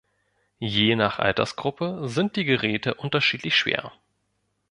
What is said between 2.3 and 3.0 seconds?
die Geräte